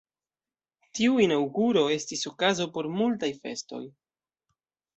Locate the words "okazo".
2.33-2.69